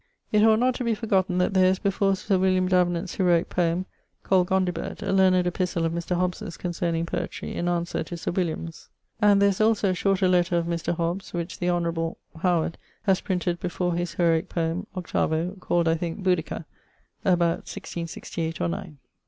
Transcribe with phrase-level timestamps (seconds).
[0.01, 3.49] ☞ It ought not to be forgotten that there is before Sir William Davenant's heroique
[3.49, 3.85] poem
[4.23, 6.15] called Gondibert, a learned epistle of Mr.
[6.15, 8.89] Hobbes's concerning poetrie, in answer to Sir William's.
[9.21, 10.95] And there is also a shorter letter of Mr.
[10.95, 12.17] Hobbes's, which the Honourable...
[12.41, 16.65] Howard has printed before his heroique poem, 8vo, called I thinke Bonduca,
[17.23, 18.81] about 1668 or 9.
[18.89, 18.97] Mr.